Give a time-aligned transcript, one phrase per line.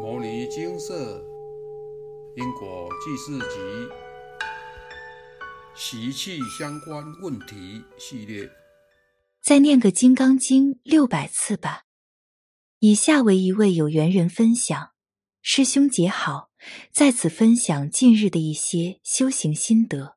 [0.02, 1.22] 《摩尼经色
[2.34, 3.58] 因果记事集》
[5.74, 8.48] 习气相关问题系列，
[9.42, 11.82] 再念个《金刚经》六百次吧。
[12.78, 14.92] 以下为一位有缘人分享：
[15.42, 16.48] 师兄姐好，
[16.90, 20.16] 在此分享近日的一些修行心得。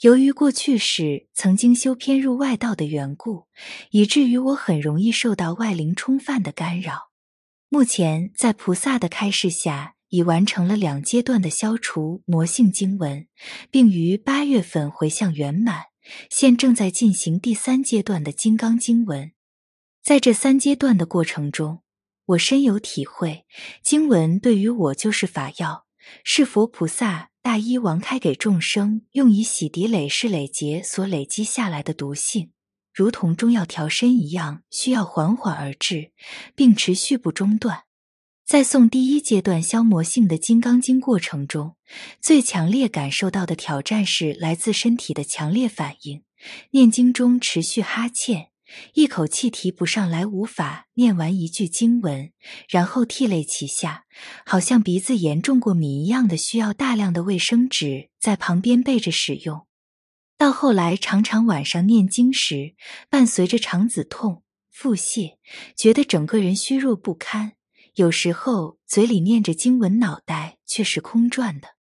[0.00, 3.46] 由于过去时曾经修偏入外道的缘故，
[3.92, 7.11] 以至于我很容易受到外灵冲犯的干扰。
[7.72, 13.26] 目前在菩萨的开示下，已完成了两阶段的消除魔性经文，
[13.70, 15.84] 并于八月份回向圆满。
[16.28, 19.32] 现正在进行第三阶段的金刚经文。
[20.02, 21.80] 在这三阶段的过程中，
[22.26, 23.46] 我深有体会，
[23.82, 25.86] 经文对于我就是法药，
[26.22, 32.50] 是佛菩萨大医王开给众生，用以洗涤累世累劫所累积下来的毒性。
[32.92, 36.12] 如同中药调身一样，需要缓缓而至，
[36.54, 37.84] 并持续不中断。
[38.44, 41.76] 在诵第一阶段消磨性的《金刚经》过程中，
[42.20, 46.22] 最强烈感受到的挑战是来自身体的强烈反应。
[46.72, 48.48] 念经中持续哈欠，
[48.92, 52.32] 一口气提不上来，无法念完一句经文，
[52.68, 54.04] 然后涕泪齐下，
[54.44, 59.66] 好像鼻子严重过敏一样的，需要大量的卫生纸在旁边备着使用。
[60.42, 62.74] 到后来，常常晚上念经时，
[63.08, 65.36] 伴随着肠子痛、腹泻，
[65.76, 67.52] 觉得整个人虚弱不堪。
[67.94, 71.76] 有时候嘴里念着经文，脑袋却是空转的。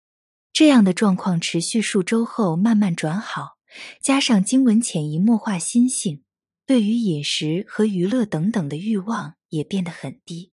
[0.51, 3.57] 这样的状况持续数周后，慢慢转好。
[4.01, 6.23] 加上经文潜移默化心性，
[6.65, 10.51] 对于饮食和娱乐等等的欲望也变得很低。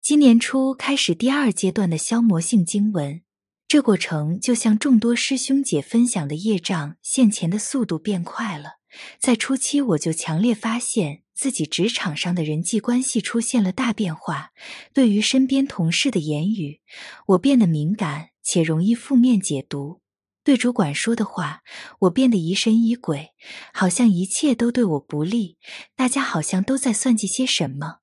[0.00, 3.22] 今年初开始第二阶段的消磨性经文。
[3.70, 8.80] 这过程就像众多师兄姐分享的业障现前的速度变快了。
[9.20, 14.50] 在初期，我就强烈发现自己职场上的人际关系出现了大变化。
[14.92, 16.80] 对于身边同事的言语，
[17.28, 20.00] 我变得敏感且容易负面解读；
[20.42, 21.60] 对主管说的话，
[22.00, 23.28] 我变得疑神疑鬼，
[23.72, 25.58] 好像一切都对我不利。
[25.94, 27.98] 大家好像都在算计些什么。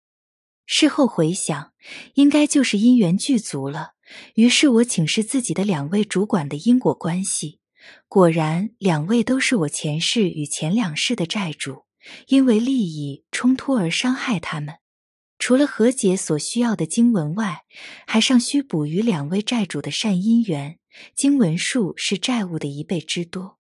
[0.66, 1.74] 事后回想，
[2.14, 3.97] 应该就是因缘具足了。
[4.36, 7.60] 于是我请示自己的两位主管的因果关系，
[8.08, 11.84] 果然两位都是我前世与前两世的债主，
[12.28, 14.76] 因为利益冲突而伤害他们。
[15.40, 17.62] 除了和解所需要的经文外，
[18.08, 20.80] 还尚需补于两位债主的善因缘，
[21.16, 23.57] 经文数是债务的一倍之多。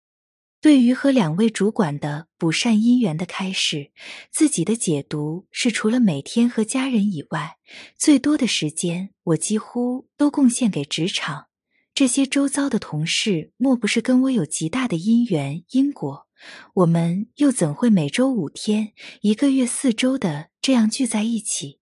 [0.62, 3.90] 对于和两位主管的补善姻缘的开始，
[4.30, 7.56] 自己的解读是：除了每天和家人以外，
[7.98, 11.46] 最多的时间我几乎都贡献给职场。
[11.92, 16.28] 这些周遭的同事，莫不是跟我有极大的因缘因果？
[16.74, 21.80] 我们又怎会每周五天、一个月四周的这样聚在一起？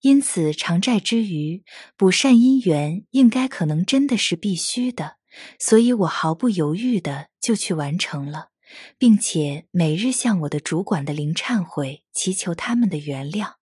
[0.00, 1.62] 因此，偿债之余，
[1.94, 5.16] 补善姻缘应该可能真的是必须的。
[5.58, 8.48] 所以我毫不犹豫的就去完成了，
[8.98, 13.54] 并且每日向我的主管的灵忏悔，祈求他们的原谅。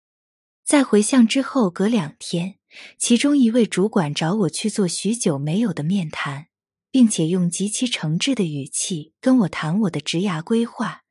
[0.63, 2.55] 在回向之后，隔两天，
[2.97, 6.47] 其中一位主管找我去做许久没有的面谈，
[6.91, 11.01] 并且用极其诚挚的语气跟我谈我的职涯规划；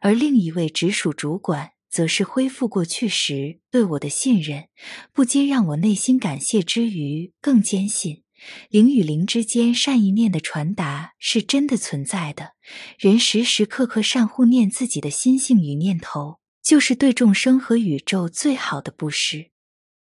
[0.00, 4.68] 而另一位直属主管则是恢复过去时对我的信任，
[5.12, 8.22] 不禁让我内心感谢之余，更坚信。
[8.68, 12.52] 灵与灵之间善意念的传达是真的存在的，
[12.98, 19.50] 人时时刻刻善护念自己的心性与念头，就是对众生和宇宙最好的布施。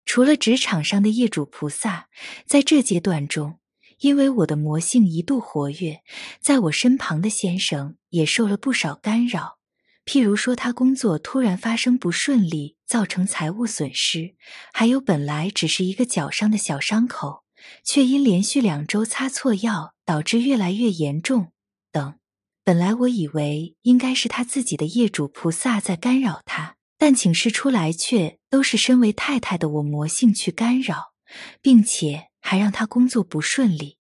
[0.05, 2.07] 除了职场上的业主菩萨，
[2.45, 3.59] 在这阶段中，
[3.99, 6.01] 因为我的魔性一度活跃，
[6.39, 9.57] 在我身旁的先生也受了不少干扰。
[10.05, 14.35] 譬如说，他工作突然发生不顺利，造成财务损失；
[14.71, 17.44] 还有本来只是一个脚上的小伤口。
[17.83, 21.51] 却因连续两周擦错药，导致越来越严重。
[21.91, 22.16] 等，
[22.63, 31.13] 本来我以为应该是他自己的业主菩萨在干扰他，但请示出来却都是身为太太的我魔性去干扰，
[31.61, 33.97] 并且还让他工作不顺利。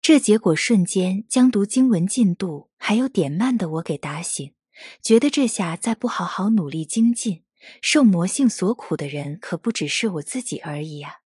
[0.00, 4.52] 这结果瞬间将读经文进度还有点慢的我给打醒，
[5.00, 7.44] 觉得这下再不好好努力精进，
[7.80, 11.21] 受魔性所苦的人可不只是我自己而已啊。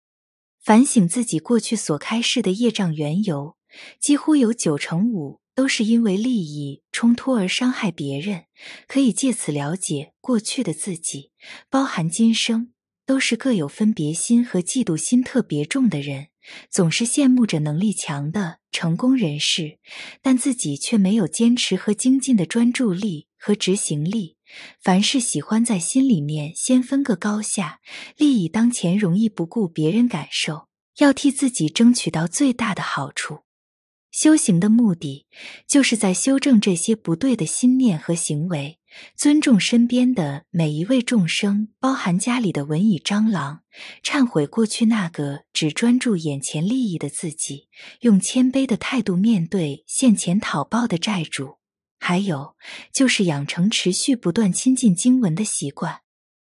[0.62, 3.56] 反省自己过去所开示的业障缘由，
[3.98, 8.44] 几乎有九成五都是因为利益冲突而伤害别人。
[8.86, 11.32] 可以借此了解过去的自己，
[11.68, 12.72] 包含今生，
[13.04, 16.28] 都是各有分别心和嫉妒心特别重的人，
[16.70, 19.80] 总是羡慕着能力强的成功人士，
[20.22, 24.36] 但自己却没有坚持和精进的专注力和执行力。
[24.80, 27.80] 凡事喜欢在心里面先分个高下，
[28.16, 30.68] 利益当前，容易不顾别人感受，
[30.98, 33.40] 要替自己争取到最大的好处。
[34.10, 35.26] 修行的目的，
[35.66, 38.78] 就是在修正这些不对的心念和行为，
[39.16, 43.62] 尊重身边的每一位众生，包含家里的文蚁蟑螂，
[44.04, 47.68] 忏悔过去那个只专注眼前利益的自己，
[48.00, 51.61] 用谦卑的态度面对现前讨报的债主。
[52.04, 52.56] 还有，
[52.92, 56.00] 就是养成持续不断亲近经文的习惯。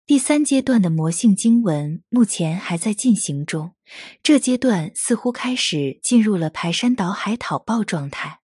[0.07, 3.75] 第三阶段的魔性经文目前还在进行中，
[4.23, 8.39] 这阶段似乎开始进入了排山倒海讨报状态。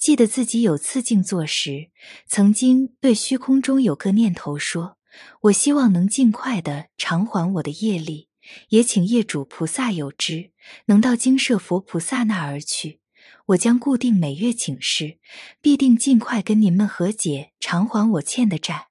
[0.00, 1.92] 记得自己有次静坐时，
[2.26, 4.98] 曾经对虚空中有个念头说
[5.42, 8.28] ：“我希望能尽快的偿还我的业力，
[8.70, 10.50] 也请业主菩萨有知，
[10.86, 13.01] 能到精舍佛菩萨那儿去。
[13.46, 15.18] 我将固定每月请示，
[15.60, 18.88] 必定尽快跟您们和解，偿还我欠的债。”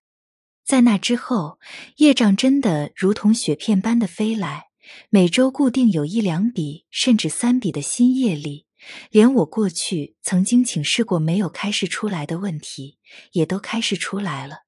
[0.63, 1.59] 在那之后，
[1.97, 4.67] 业障真的如同雪片般的飞来，
[5.09, 8.67] 每周固定有一两笔甚至三笔的新业力，
[9.09, 12.99] 连我过去曾经请示过没有开示出来的问题，
[13.33, 14.59] 也都开示出来了。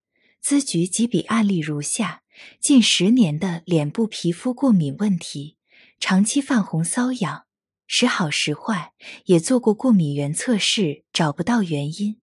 [0.44, 2.24] 咨举几笔案例如下：
[2.59, 5.57] 近十年的脸部皮肤过敏问题，
[6.00, 7.45] 长期泛红瘙痒，
[7.95, 8.92] 时好时坏，
[9.25, 12.19] 也做过过敏原测试，找不到原因。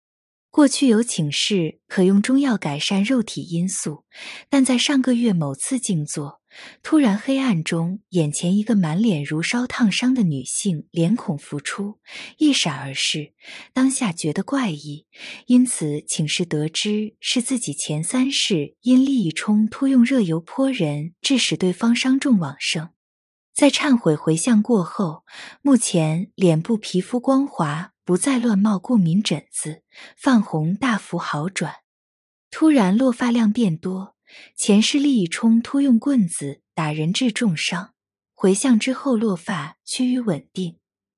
[0.50, 4.04] 过去有请示可用中药改善肉体因素，
[4.50, 6.42] 但在上个月某次静坐，
[6.82, 11.98] 突然黑暗中眼前一个满脸如烧烫伤的女性脸孔浮出，
[12.36, 13.32] 一闪而逝。
[13.72, 15.06] 当下觉得怪异，
[15.46, 22.90] 因此请示得知是自己前三世因利益冲突用热油泼人，致使对方伤重往生。
[23.54, 25.24] 在忏悔回向过后，
[25.62, 27.92] 目前脸部皮肤光滑。
[28.06, 29.82] 不再乱冒过敏疹子，
[30.14, 31.76] 泛红大幅好转，
[32.50, 34.14] 突然落发量变多。
[34.54, 37.94] 前世利益冲突用棍子打人致重伤，
[38.34, 40.76] 回向之后落发趋于稳定。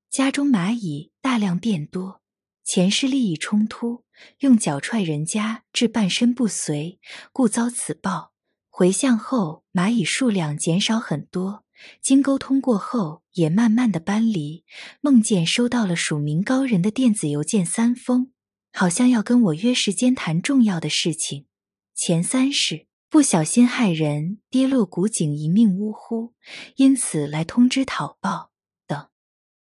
[0.08, 2.22] 家中蚂蚁大量变多，
[2.62, 4.04] 前世利益冲突
[4.38, 7.00] 用脚踹人家致半身不遂，
[7.32, 8.32] 故遭此报。
[8.70, 11.64] 回向后蚂蚁数量减少很多。
[12.00, 14.64] 经沟通过后，也慢慢的搬离。
[15.00, 18.32] 梦见收到了署名高人的电子邮件三封，
[18.72, 21.46] 好像要跟我约时间谈重要的事情。
[21.94, 26.34] 前三世不小心害人，跌落古井一命呜呼，
[26.76, 28.50] 因此来通知讨报
[28.86, 29.08] 等。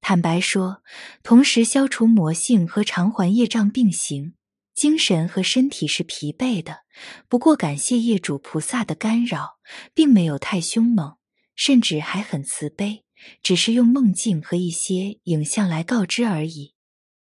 [0.00, 0.82] 坦白说，
[1.22, 4.34] 同时消除魔性和偿还业障并行，
[4.74, 6.80] 精神和身体是疲惫的。
[7.28, 9.58] 不过感谢业主菩萨的干扰，
[9.94, 11.16] 并没有太凶猛。
[11.56, 13.02] 甚至还很慈悲，
[13.42, 16.74] 只是用梦境和一些影像来告知而已。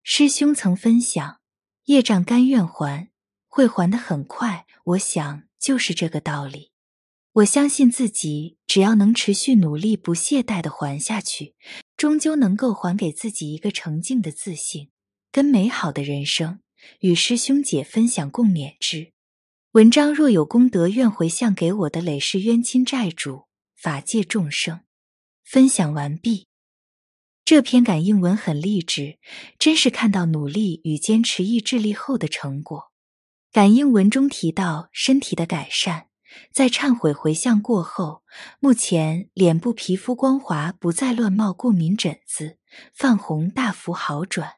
[0.03, 1.39] 师兄曾分享，
[1.85, 3.09] 业障甘愿还，
[3.47, 4.65] 会还的很快。
[4.83, 6.71] 我想就是这个道理。
[7.33, 11.55] 我相信自己，只要能持续努力、不懈怠的还下去，
[11.95, 14.89] 终究能够还给自己一个澄净的自信，
[15.31, 16.59] 跟美好的人生。
[17.01, 19.11] 与师兄姐分享共勉之。
[19.73, 23.46] 文章若有功德，愿回向给我的累世冤亲债主。
[23.77, 24.81] 法界众生，
[25.43, 26.47] 分享完毕。
[27.45, 29.19] 这篇感应文很励志，
[29.59, 32.91] 真是看到努力与坚持意志力后的成果。
[33.51, 36.07] 感应文中提到身体的改善，
[36.51, 38.23] 在忏悔回向过后，
[38.59, 42.57] 目前脸部皮肤光滑，不再乱冒过敏疹子，
[42.95, 44.55] 泛红大幅好转。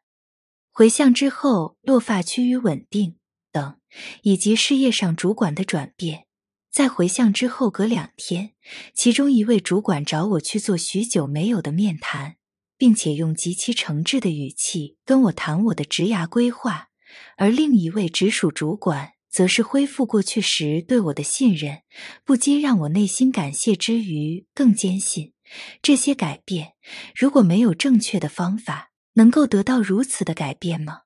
[0.72, 3.18] 回向之后，落发趋于稳定
[3.52, 3.78] 等，
[4.22, 6.29] 以及事业上主管的转变。
[6.72, 8.54] 在回向之后，隔两天，
[8.94, 12.36] 其中一位主管找我去做许久没有的面谈，
[12.78, 16.90] 并且用极其诚挚的语气跟我谈我的职涯规划；
[17.38, 21.82] 而另一位直属主管则是恢复过去时对我的信任，
[22.24, 25.34] 不禁让我内心感谢之余，更坚信
[25.82, 26.74] 这些改变
[27.16, 31.02] 如果没有正确的方法，能够得到如此的改变吗？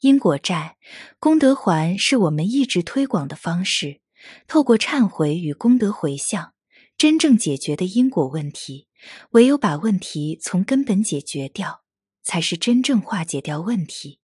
[0.00, 0.76] 因果债、
[1.18, 4.00] 功德还是我们一直推广的方式。
[4.46, 6.54] 透过忏悔与功德回向，
[6.96, 8.88] 真正解决的因果问题，
[9.30, 11.82] 唯有把问题从根本解决掉，
[12.22, 14.20] 才是真正化解掉问题。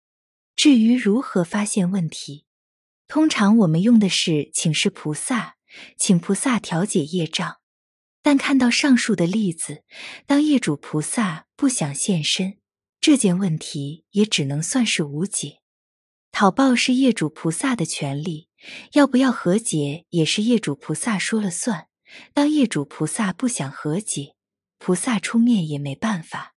[0.56, 2.46] 至于如何发现问题，
[3.08, 5.58] 通常我们用的是请示菩萨，
[5.98, 7.58] 请菩萨调解业障。
[8.22, 9.84] 但看到上述的例子，
[10.26, 12.58] 当业主菩萨不想现身，
[13.00, 15.60] 这件问题也只能算是无解。
[16.32, 18.50] 讨报是业主菩萨的权利。
[18.94, 21.88] 要不要和解也是业主菩萨说了算。
[22.34, 24.36] 当业主菩萨不想和解，
[24.78, 26.54] 菩萨出面也没办法。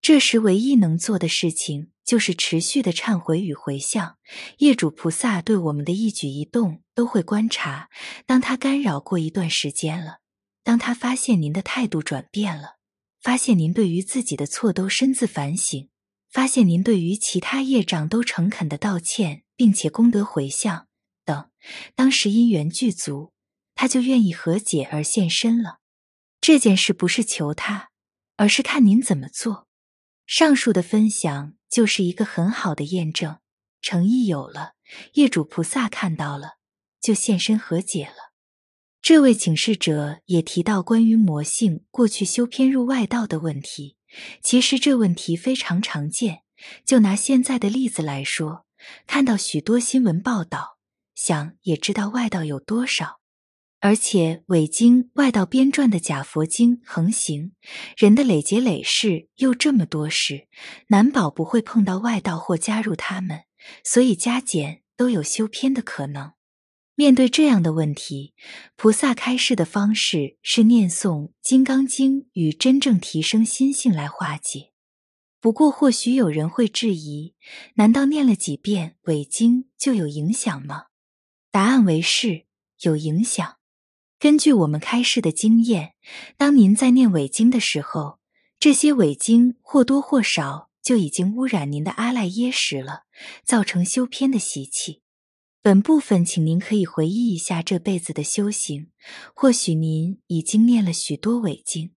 [0.00, 4.18] 这时唯一能做的事情就是持续的忏悔与回向。
[4.58, 7.88] 业主菩萨对我们的一举一动都会观察。
[8.26, 10.18] 当他干扰过一段时间了，
[10.62, 12.76] 当他发现您的态度转变了，
[13.22, 15.88] 发现您对于自己的错都深自反省，
[16.30, 20.88] 发现您对于其他业障都诚恳的道歉，并且功德回向，
[21.94, 23.32] 当时因缘具足，
[23.74, 25.78] 他就愿意和解而现身了。
[26.40, 27.90] 这件事不是求他，
[28.36, 29.66] 而是看您怎么做。
[30.26, 33.38] 上述的分享就是一个很好的验证，
[33.82, 34.72] 诚意有了，
[35.14, 36.58] 业主菩萨看到了，
[37.00, 38.32] 就现身和解了。
[39.02, 43.96] 这位请示者也提到关于魔性过去修偏入外道的问题。
[44.42, 46.42] 其实这问题非常常见。
[46.86, 48.64] 就拿现在的例子来说，
[49.06, 50.73] 看到许多新闻报道，
[51.14, 53.20] 想也知道外道有多少。
[53.80, 57.52] 而且伪经外道编撰的假佛经横行，
[57.98, 60.48] 人的累劫累世又这么多事，
[60.86, 63.40] 难保不会碰到外道或加入他们，
[63.84, 66.32] 所以加减都有修偏的可能。
[66.94, 68.32] 面对这样的问题，
[68.74, 74.70] 菩萨开示的方式是念诵《金刚经》与真正提升心性来化解。
[75.40, 77.34] 不过，或许有人会质疑：
[77.74, 80.84] 难道念了几遍伪经就有影响吗？
[81.54, 82.46] 答案为是，
[82.80, 83.58] 有影响。
[84.18, 85.94] 根据我们开示的经验，
[86.36, 88.18] 当您在念伪经的时候，
[88.58, 93.02] 这些伪经或多或少就已经污染您的阿赖耶识了，
[93.44, 95.02] 造成修偏的习气。
[95.62, 98.88] 本部分，请您可以回忆一下这辈子的修行。
[99.32, 101.92] 或许您已经念了许多伪经，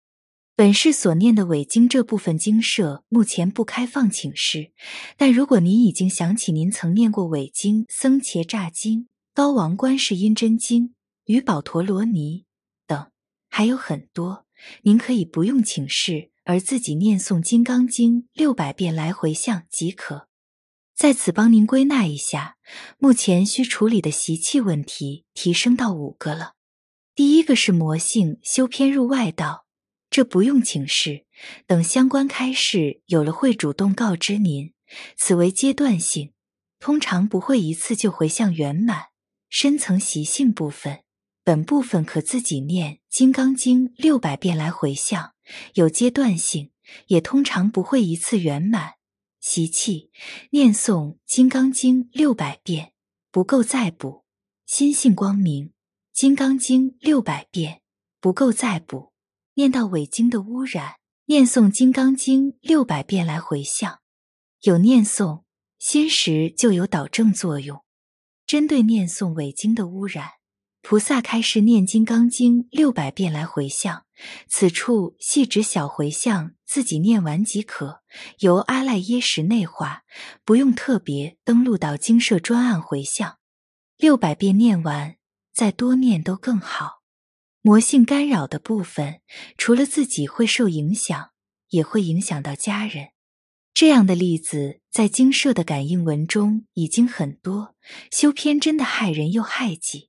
[0.54, 4.72] 本市所念的伪经这部分经社目前不开放请示。
[5.16, 8.98] 但如果您已经想起您曾念过伪经《僧伽吒经》
[9.36, 10.84] 《高王观世音真经》
[11.26, 12.44] 《与宝陀罗尼》
[12.86, 13.10] 等，
[13.50, 14.46] 还有很多，
[14.84, 20.28] 您可以不用请示，而自己念诵《金刚经》六百遍来回向即可。
[20.94, 22.56] 在此帮您归纳一下，
[22.96, 26.54] 目前需处理的习气问题提升到五个了。
[27.14, 29.66] 第一个是魔性修偏入外道，
[30.08, 31.26] 这不用请示，
[31.66, 34.72] 等相关开示有了会主动告知您。
[35.14, 36.32] 此为阶段性，
[36.78, 39.08] 通常不会一次就回向圆满。
[39.48, 41.04] 深层习性部分，
[41.44, 45.32] 本部分可自己念《金刚经》六百遍来回向，
[45.74, 46.72] 有阶段性，
[47.06, 48.94] 也通常不会一次圆满。
[49.40, 50.10] 习气
[50.50, 52.92] 念诵《金刚经》六百遍
[53.30, 54.24] 不够再补，
[54.66, 55.66] 心性光明；
[56.12, 57.82] 《金刚经》六百遍
[58.20, 59.12] 不够再补，
[59.54, 64.00] 念到伪经的污染，念诵《金刚经》六百遍来回向，
[64.62, 65.44] 有念诵
[65.78, 67.85] 心时就有导正作用。
[68.46, 70.30] 针对念诵伪经的污染。
[70.82, 74.06] 菩萨开示念《金刚经》六百遍来回向，
[74.46, 78.02] 此处细指小回向，自己念完即可，
[78.38, 80.04] 由阿赖耶识内化，
[80.44, 83.38] 不用特别登录到经社专案回向。
[83.96, 85.16] 六百遍念完，
[85.52, 87.02] 再多念都更好。
[87.62, 89.22] 魔性干扰的部分，
[89.58, 91.30] 除了自己会受影响，
[91.70, 93.08] 也会影响到家人。
[93.76, 97.74] 这样的例子在经社的感应文中已经很多，
[98.10, 100.08] 修偏真的害人又害己。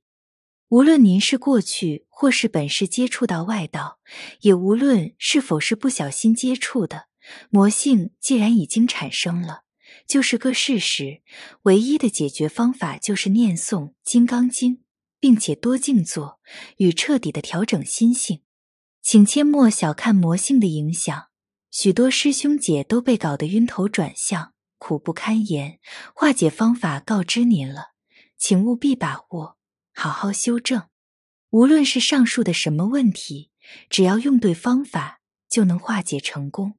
[0.70, 3.98] 无论您是过去或是本世接触到外道，
[4.40, 7.08] 也无论是否是不小心接触的
[7.50, 9.64] 魔性，既然已经产生了，
[10.06, 11.20] 就是个事实。
[11.64, 14.76] 唯一的解决方法就是念诵《金刚经》，
[15.20, 16.40] 并且多静坐，
[16.78, 18.40] 与彻底的调整心性。
[19.02, 21.26] 请切莫小看魔性的影响，
[21.70, 25.78] 许多师兄姐都被搞得晕头转向，苦不堪言。
[26.14, 27.92] 化解方法告知您了，
[28.36, 29.58] 请务必把握。
[29.92, 30.88] 好好修正，
[31.50, 33.50] 无论是上述的什么问题，
[33.90, 36.78] 只要用对方法，就能化解成功。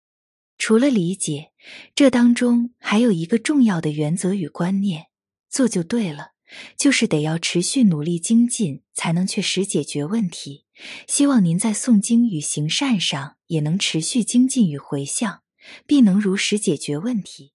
[0.57, 1.51] 除了理解，
[1.93, 5.07] 这当中还有一个重要的原则与观念：
[5.49, 6.31] 做就对了，
[6.77, 10.65] 就是得要持续努力精进，才能确实解决问题。
[11.07, 15.41] 希望您在诵经与行善上也能持续精进与回向，
[15.85, 17.53] 必能如实解决问题。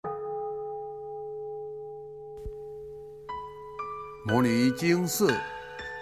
[4.27, 5.35] 摩尼经寺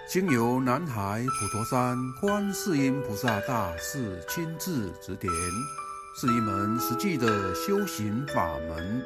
[0.07, 5.31] 经由南海普陀山观世音菩萨大士亲自指点，
[6.19, 9.05] 是一门实际的修行法门，